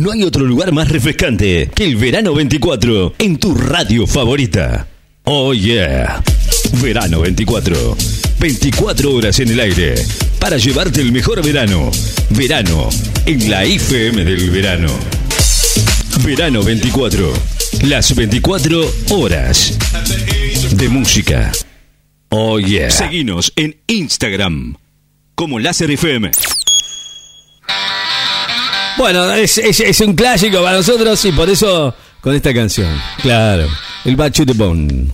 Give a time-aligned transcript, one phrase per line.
[0.00, 4.88] No hay otro lugar más refrescante que el Verano 24 en tu radio favorita.
[5.24, 6.22] Oh yeah.
[6.80, 7.98] Verano 24.
[8.38, 9.96] 24 horas en el aire
[10.38, 11.90] para llevarte el mejor verano.
[12.30, 12.88] Verano
[13.26, 14.88] en la IFM del verano.
[16.24, 17.34] Verano 24.
[17.82, 19.76] Las 24 horas
[20.76, 21.52] de música.
[22.30, 22.90] Oh yeah.
[22.90, 24.76] Seguinos en Instagram
[25.34, 26.30] como Láser FM.
[29.00, 29.58] Bueno, es,
[30.02, 33.00] un clásico para nosotros y por eso con esta canción.
[33.22, 33.66] Claro,
[34.04, 35.08] el Bachu de.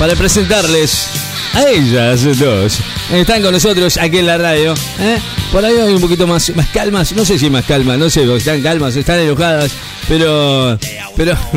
[0.00, 1.06] Para presentarles
[1.52, 2.76] a ellas dos.
[3.12, 4.74] Están con nosotros aquí en la radio.
[4.98, 5.18] ¿eh?
[5.52, 7.12] Por ahí hay un poquito más, más calmas.
[7.12, 9.70] No sé si más calma, no sé, están calmas, están enojadas.
[10.08, 10.76] Pero.
[11.16, 11.38] Pero.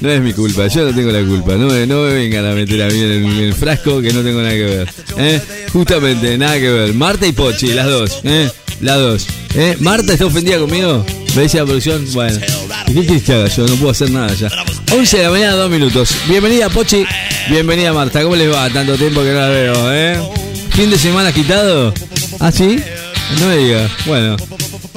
[0.00, 1.54] No es mi culpa, yo no tengo la culpa.
[1.54, 4.24] No me, no vengan a meter a mí en el, en el frasco que no
[4.24, 4.88] tengo nada que ver.
[5.16, 5.40] ¿eh?
[5.72, 6.92] Justamente, nada que ver.
[6.92, 8.20] Marta y Pochi, las dos.
[8.24, 8.50] ¿eh?
[8.80, 9.28] Las dos.
[9.54, 9.76] ¿Eh?
[9.80, 11.04] Marta está ofendida conmigo.
[11.34, 12.06] Me dice la producción.
[12.12, 12.38] Bueno,
[12.88, 13.66] ¿y ¿qué quieres que haga yo?
[13.66, 14.48] No puedo hacer nada ya.
[14.92, 16.14] 11 de la mañana, dos minutos.
[16.28, 17.04] Bienvenida, Pochi.
[17.48, 18.22] Bienvenida, Marta.
[18.22, 18.68] ¿Cómo les va?
[18.70, 20.20] Tanto tiempo que no la veo, ¿eh?
[20.70, 21.92] ¿Fin de semana quitado?
[22.40, 22.82] ¿Ah, sí?
[23.40, 23.88] No me diga.
[24.06, 24.36] Bueno,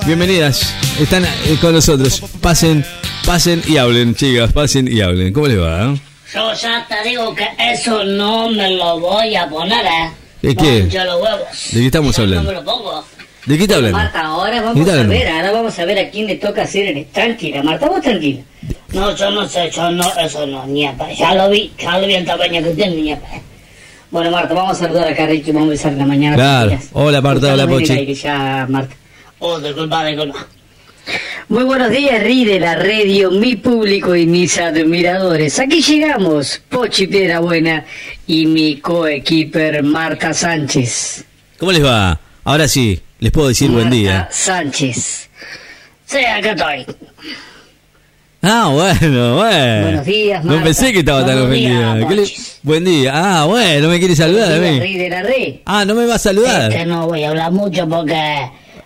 [0.06, 0.74] bienvenidas.
[1.00, 2.22] Están eh, con nosotros.
[2.42, 2.86] Pasen,
[3.26, 4.52] pasen y hablen, chicas.
[4.52, 5.32] Pasen y hablen.
[5.34, 5.94] ¿Cómo les va?
[5.94, 6.00] eh?
[6.34, 10.12] Yo ya te digo que eso no me lo voy a poner, ¿eh?
[10.42, 10.82] ¿De qué?
[10.82, 11.48] Poncho los huevos.
[11.72, 12.44] ¿De qué estamos Yo hablando?
[12.44, 13.06] No me lo pongo.
[13.46, 13.98] ¿De qué está hablando?
[13.98, 16.64] Marta, ahora ¿De qué vamos a ver, ahora vamos a ver a quién le toca
[16.64, 17.06] hacer el...
[17.06, 18.42] Tranquila, Marta, vos tranquila.
[18.94, 21.98] No, yo no sé, yo no, eso no, ni a pa- Ya lo vi, ya
[22.00, 23.28] lo vi el tamaño que tiene, ni a pa-
[24.10, 26.36] Bueno, Marta, vamos a saludar a Carricho y vamos a besar en la mañana.
[26.36, 26.80] Claro.
[26.94, 27.92] Hola, Marta, hola, Pochi.
[27.94, 28.96] aire ya, Marta.
[29.40, 30.48] Oh, disculpa, disculpa.
[31.50, 35.60] Muy buenos días, Ri de la radio, mi público y mis admiradores.
[35.60, 37.86] Aquí llegamos, Pochi Piedrabuena
[38.26, 41.26] y mi coequiper Marta Sánchez.
[41.60, 42.20] ¿Cómo les va?
[42.44, 44.28] Ahora sí, les puedo decir buen día.
[44.32, 45.30] Sánchez.
[46.06, 46.86] Sí, acá estoy.
[48.44, 49.82] Ah, bueno, bueno.
[49.82, 50.64] Buenos días, No Marta.
[50.66, 51.96] pensé que estaba tan Buenos ofendida.
[51.96, 52.60] días, ¿Qué le- Pochis.
[52.62, 53.12] Buen día.
[53.16, 54.80] Ah, bueno, me quiere saludar a mí.
[54.80, 55.54] Ri de la red.
[55.66, 56.72] Ah, no me va a saludar.
[56.72, 58.14] Este no voy a hablar mucho porque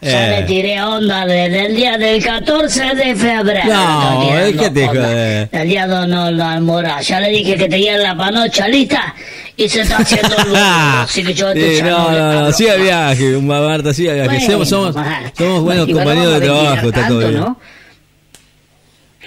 [0.02, 0.40] ya Eh.
[0.40, 3.66] le tiré onda desde el día del 14 de febrero.
[3.66, 5.50] No, es que te.
[5.52, 7.02] El día de no almora.
[7.02, 9.14] Ya le dije que tenía la panocha lista
[9.60, 10.58] y se está haciendo el boludo.
[11.04, 12.82] Así que yo Sí, ya no, no, no, siga más.
[12.84, 14.30] viaje, Marta, siga viaje.
[14.30, 15.34] Bueno, somos, somos, Marta.
[15.38, 17.40] somos buenos compañeros de trabajo, está todo tanto, bien.
[17.42, 17.60] ¿no?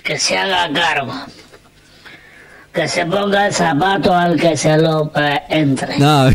[0.02, 1.12] Que se haga cargo.
[2.72, 5.12] Que se ponga el zapato al que se lo
[5.50, 5.98] entre.
[5.98, 6.30] No,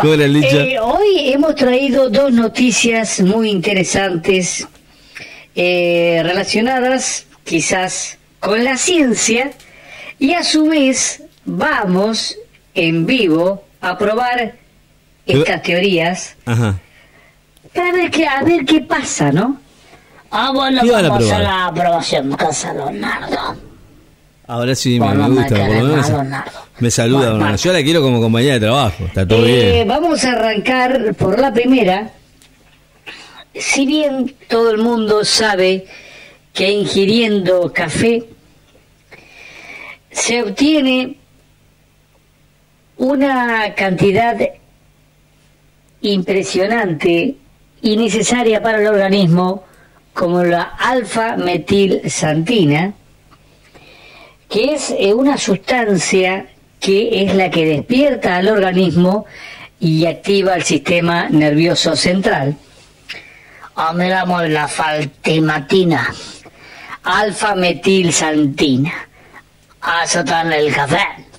[0.00, 0.42] ¿cómo era el?
[0.44, 4.66] Eh, hoy hemos traído dos noticias muy interesantes
[5.54, 9.52] eh, relacionadas quizás con la ciencia
[10.18, 12.36] y a su vez vamos
[12.74, 14.54] en vivo a probar
[15.26, 16.78] estas teorías Ajá.
[17.74, 19.58] para ver qué, a ver qué pasa, ¿no?
[20.30, 21.42] Ah, bueno, ¿Qué van a vamos a, probar?
[21.42, 23.56] la aprobación, Casa Leonardo.
[24.46, 26.10] Ahora sí me, gusta, por lo menos
[26.80, 27.34] me saluda.
[27.36, 27.56] Bueno.
[27.56, 29.88] Yo la quiero como compañera de trabajo, está todo Eh, bien.
[29.88, 32.10] Vamos a arrancar por la primera.
[33.54, 35.86] Si bien todo el mundo sabe
[36.52, 38.24] que ingiriendo café
[40.10, 41.16] se obtiene
[43.00, 44.38] una cantidad
[46.02, 47.34] impresionante
[47.80, 49.64] y necesaria para el organismo
[50.12, 52.92] como la alfa-metilsantina,
[54.50, 59.24] que es eh, una sustancia que es la que despierta al organismo
[59.78, 62.54] y activa el sistema nervioso central.
[63.76, 66.12] Ah, miramos la faltimatina,
[67.02, 68.92] alfa-metilsantina.
[69.80, 71.29] Ah, está en el café.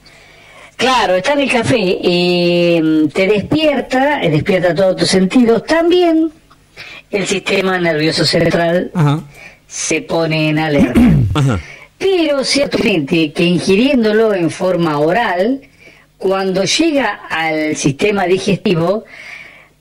[0.82, 1.78] Claro, está en el café.
[2.04, 5.64] eh, te despierta, eh, despierta todos tus sentidos.
[5.64, 6.32] También
[7.12, 9.22] el sistema nervioso central Ajá.
[9.68, 11.00] se pone en alerta.
[11.36, 11.60] Ajá.
[12.00, 15.62] Pero ciertamente que ingiriéndolo en forma oral,
[16.18, 19.06] cuando llega al sistema digestivo,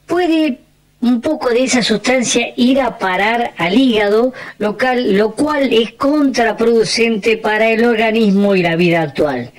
[0.07, 0.59] puede
[1.01, 5.93] un poco de esa sustancia ir a parar al hígado, lo cual, lo cual es
[5.95, 9.51] contraproducente para el organismo y la vida actual.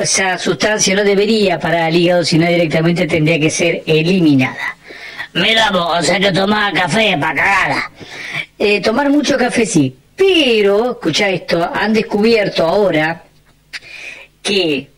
[0.00, 4.78] Esa sustancia no debería parar al hígado, sino directamente tendría que ser eliminada.
[5.34, 7.92] Mira vos, o sea que tomaba café para cagarla.
[8.58, 13.24] Eh, tomar mucho café sí, pero, escucha esto, han descubierto ahora
[14.42, 14.88] que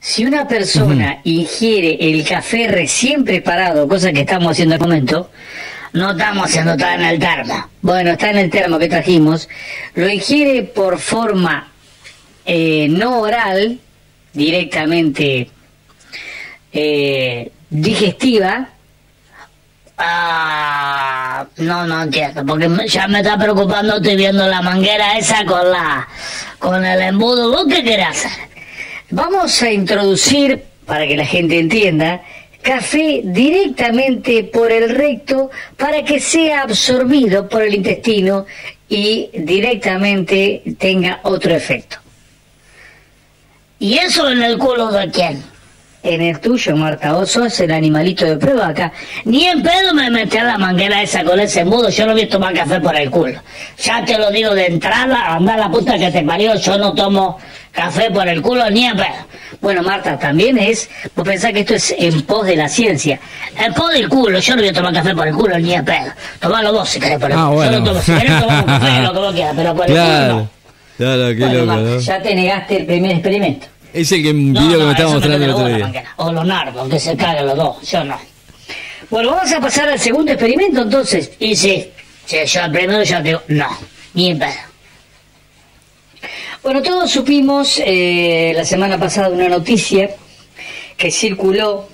[0.00, 5.30] si una persona ingiere el café recién preparado, cosa que estamos haciendo al momento,
[5.92, 7.68] no estamos haciendo está en el termo.
[7.82, 9.48] Bueno, está en el termo que trajimos.
[9.94, 11.72] Lo ingiere por forma
[12.46, 13.78] eh, no oral,
[14.32, 15.50] directamente
[16.72, 18.70] eh, digestiva,
[19.98, 25.70] Ah, no, no entiendo, porque ya me está preocupando, estoy viendo la manguera esa con
[25.70, 26.06] la
[26.58, 27.50] con el embudo.
[27.50, 28.30] ¿Vos qué querés hacer?
[29.10, 32.22] Vamos a introducir, para que la gente entienda,
[32.60, 38.44] café directamente por el recto para que sea absorbido por el intestino
[38.88, 41.96] y directamente tenga otro efecto.
[43.78, 45.44] ¿Y eso en el culo de quién?
[46.02, 47.12] En el tuyo, Marta.
[47.14, 48.92] Vos sos el animalito de prueba acá.
[49.24, 51.88] Ni en pedo me metí a la manguera esa con ese embudo.
[51.90, 53.40] Yo no voy a tomar café por el culo.
[53.82, 56.54] Ya te lo digo de entrada, anda a la puta que te parió.
[56.54, 57.38] Yo no tomo
[57.72, 59.26] café por el culo ni en pedo.
[59.60, 60.88] Bueno, Marta, también es...
[61.16, 63.18] Vos pensás que esto es en pos de la ciencia.
[63.58, 64.38] En pos del culo.
[64.38, 66.12] Yo no voy a tomar café por el culo ni en pedo.
[66.38, 67.64] Tomalo vos si querés por el Ah, culo.
[67.64, 67.78] Yo bueno.
[67.80, 68.00] no tomo.
[68.02, 69.54] Si querés tomar un café, lo que vos quieras.
[69.56, 70.48] Pero por el culo.
[70.98, 71.04] No.
[71.04, 71.98] Claro, qué Bueno, loco, ¿no?
[72.00, 73.66] ya te negaste el primer experimento.
[73.92, 76.04] Es el que, No, video que no, me estaba mostrando el otro día.
[76.16, 78.18] O Leonardo, que se cagan los dos, yo no.
[79.10, 81.32] Bueno, vamos a pasar al segundo experimento entonces.
[81.38, 81.90] Y sí,
[82.24, 83.68] sí, yo al primero ya te digo, no,
[84.14, 84.50] ni en pedo.
[86.62, 90.10] Bueno, todos supimos eh, la semana pasada una noticia
[90.96, 91.88] que circuló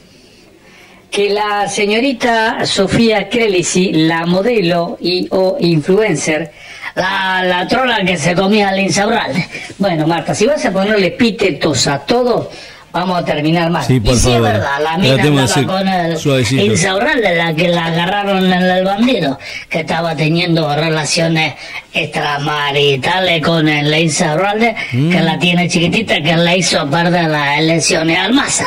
[1.11, 6.53] que la señorita Sofía Krelisi, la modelo y o influencer,
[6.95, 9.47] la, la trola que se comía al Insaurralde.
[9.79, 12.51] Bueno, Marta, si vas a ponerle epítetos a todo,
[12.93, 13.85] vamos a terminar mal.
[13.85, 14.47] Sí, por y sí favor.
[14.49, 16.65] es verdad, la mina Tratemos ser con el suavecito.
[16.65, 19.39] Insaurralde, la que la agarraron en el bandido,
[19.71, 21.55] que estaba teniendo relaciones
[21.93, 25.25] extramaritales con el Insaurralde, que Mm.
[25.25, 28.67] la tiene chiquitita, que le hizo perder las elecciones al Massa.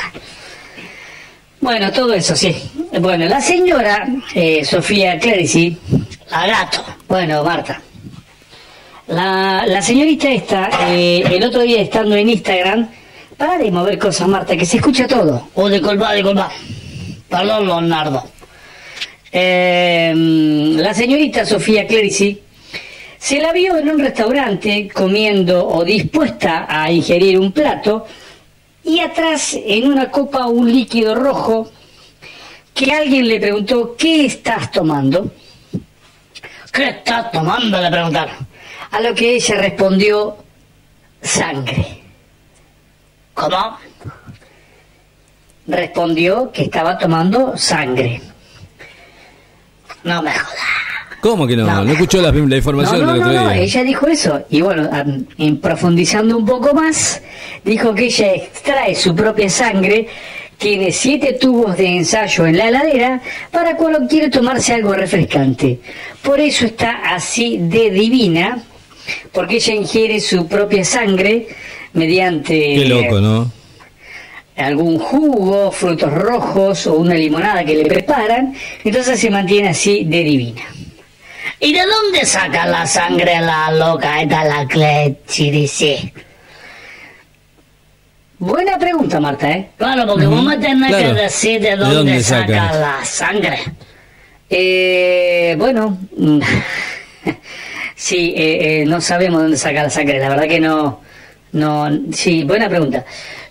[1.61, 2.55] Bueno, todo eso, sí.
[2.99, 5.75] Bueno, la señora eh, Sofía Clerici,
[6.29, 7.81] la gato, bueno, Marta,
[9.07, 12.89] la, la señorita esta, eh, el otro día estando en Instagram,
[13.37, 15.49] para de mover cosas, Marta, que se escucha todo.
[15.55, 16.51] Oh, disculpa, disculpa.
[17.29, 18.23] Perdón, Leonardo.
[19.31, 20.13] Eh,
[20.77, 22.39] la señorita Sofía Clerici
[23.17, 28.05] se la vio en un restaurante comiendo o dispuesta a ingerir un plato
[28.85, 31.69] y atrás en una copa un líquido rojo
[32.73, 35.31] que alguien le preguntó, ¿qué estás tomando?
[36.71, 37.81] ¿Qué estás tomando?
[37.81, 38.54] Le preguntaron.
[38.91, 40.37] A lo que ella respondió,
[41.21, 42.01] sangre.
[43.33, 43.77] ¿Cómo?
[45.67, 48.21] Respondió que estaba tomando sangre.
[50.03, 50.59] No me jodas.
[51.21, 51.65] ¿Cómo que no?
[51.65, 51.91] No, No.
[51.91, 53.61] escuchó la, la información No, no, del no, otro no, día.
[53.63, 54.45] ella dijo eso.
[54.51, 54.87] Y bueno,
[55.39, 57.19] en profundizando un poco más,
[57.63, 60.07] dijo que ella extrae su propia sangre,
[60.59, 65.79] tiene siete tubos de ensayo en la heladera para cuando quiere tomarse algo refrescante.
[66.21, 68.59] Por eso está así de divina,
[69.31, 71.47] porque ella ingiere su propia sangre
[71.93, 73.51] mediante Qué loco, ¿no?
[74.57, 80.23] algún jugo, frutos rojos o una limonada que le preparan, entonces se mantiene así de
[80.23, 80.61] divina.
[81.59, 86.11] ¿Y de dónde saca la sangre la loca esta la Clechirici?
[88.37, 89.69] Buena pregunta, Marta, ¿eh?
[89.77, 91.15] Claro, porque vos me tenés claro.
[91.15, 92.79] que decir de ¿De dónde, dónde saca saca?
[92.79, 93.59] la sangre.
[94.49, 96.39] Eh, bueno, mm,
[97.95, 101.01] sí, eh, eh, no sabemos dónde saca la sangre, la verdad que no,
[101.53, 103.05] no, sí, buena pregunta.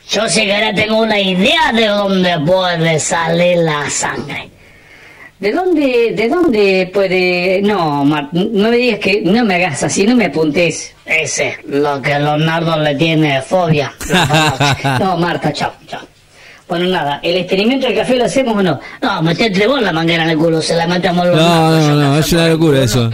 [0.09, 4.51] Yo si querés tengo una idea de dónde puede salir la sangre.
[5.39, 7.61] ¿De dónde, de dónde puede...?
[7.63, 9.23] No, no me digas que...
[9.23, 10.95] No me hagas así, no me apuntes.
[11.05, 13.93] Ese, lo que Leonardo le tiene fobia.
[15.01, 16.01] No, Marta, chao, chao.
[16.69, 18.81] Bueno, nada, ¿el experimento del café lo hacemos o no?
[19.03, 22.19] No, metete vos la manguera en el culo, se la metemos los No, no, no,
[22.19, 23.11] café es una locura eso.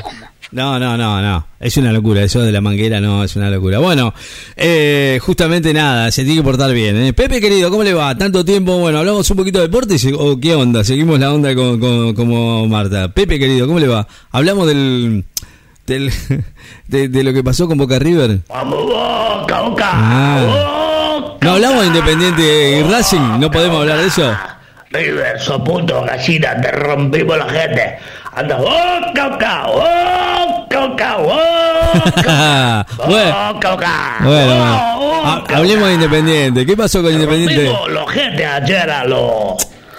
[0.52, 0.78] No.
[0.78, 1.46] No, no, no.
[1.58, 2.22] Es una locura.
[2.22, 3.78] Eso de la manguera no es una locura.
[3.78, 4.12] Bueno,
[4.56, 6.96] eh, justamente nada, se tiene que portar bien.
[6.96, 7.12] ¿eh?
[7.12, 8.16] Pepe, querido, ¿cómo le va?
[8.16, 8.78] Tanto tiempo.
[8.78, 10.82] Bueno, hablamos un poquito de deporte y- o qué onda.
[10.84, 13.08] Seguimos la onda con, con- como Marta.
[13.08, 14.06] Pepe, querido, ¿cómo le va?
[14.32, 15.24] Hablamos del.
[15.86, 16.12] del
[16.88, 18.40] de, de lo que pasó con Boca River.
[18.48, 19.90] Vamos, Boca, Boca.
[19.92, 21.16] Ah.
[21.22, 21.86] Boca, No hablamos de.
[21.88, 23.38] Independiente y Racing.
[23.38, 24.32] No podemos hablar de eso.
[24.92, 27.96] River, so puto, gallina, te rompimos la gente.
[28.34, 30.39] Anda, Boca, Boca, Boca,
[31.08, 32.96] Boca, Boca.
[33.52, 34.16] Boca, Boca.
[34.22, 35.56] Bueno, Boca, Boca.
[35.56, 36.66] hablemos de Independiente.
[36.66, 37.72] ¿Qué pasó con Independiente?
[37.88, 39.54] Los gente ayer a los...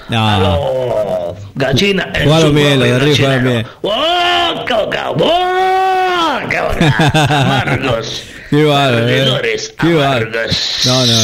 [0.10, 0.40] A No.
[0.40, 2.08] los gallinas.
[2.24, 3.70] Jugaron bien, los de River jugaron chileno.
[3.82, 7.24] Boca, Boca, Boca, Boca.
[7.42, 8.24] Amargos.
[8.50, 9.58] Qué bárbaro, eh.
[9.80, 10.82] Qué amargos.
[10.86, 11.18] No, no.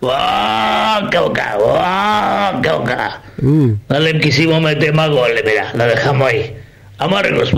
[0.00, 3.20] Boca, Boca, Boca, Boca.
[3.42, 3.76] Uh.
[3.88, 6.56] No le quisimos meter más goles, mira, lo dejamos ahí.
[7.00, 7.50] Amargos.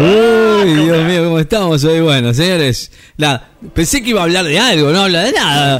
[0.00, 2.00] Uy, Dios mío, ¿cómo estamos hoy?
[2.00, 5.76] Bueno, señores, nada, pensé que iba a hablar de algo, no habla de nada.